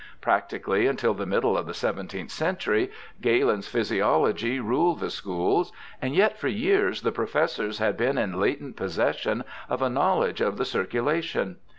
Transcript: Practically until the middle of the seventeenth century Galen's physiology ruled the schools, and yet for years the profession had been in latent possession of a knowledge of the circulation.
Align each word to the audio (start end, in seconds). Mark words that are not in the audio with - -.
Practically 0.19 0.87
until 0.87 1.13
the 1.13 1.27
middle 1.27 1.55
of 1.55 1.67
the 1.67 1.75
seventeenth 1.75 2.31
century 2.31 2.89
Galen's 3.21 3.67
physiology 3.67 4.59
ruled 4.59 4.99
the 4.99 5.11
schools, 5.11 5.71
and 6.01 6.15
yet 6.15 6.39
for 6.39 6.47
years 6.47 7.03
the 7.03 7.11
profession 7.11 7.69
had 7.73 7.97
been 7.97 8.17
in 8.17 8.39
latent 8.39 8.75
possession 8.75 9.43
of 9.69 9.83
a 9.83 9.91
knowledge 9.91 10.41
of 10.41 10.57
the 10.57 10.65
circulation. 10.65 11.57